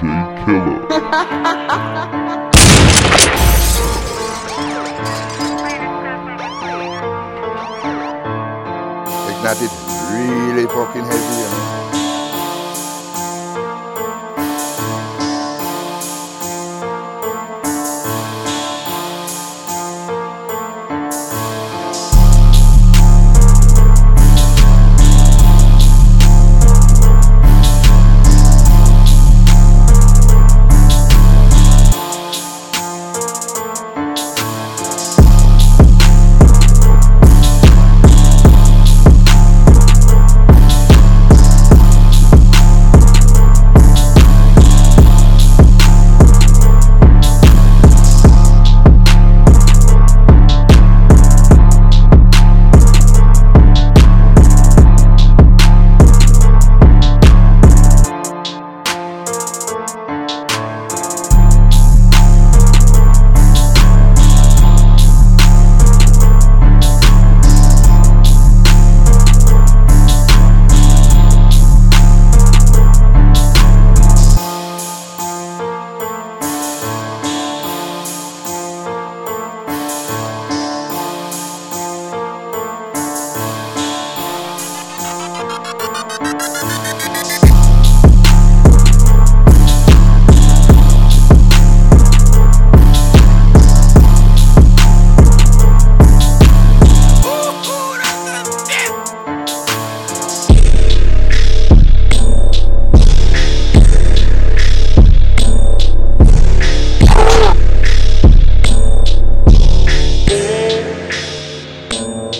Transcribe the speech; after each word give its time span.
DJ 0.00 0.44
Killer. 0.44 0.78
It 9.60 9.72
really 10.12 10.66
fucking 10.66 11.04
heavy. 11.04 11.40
You? 11.40 11.87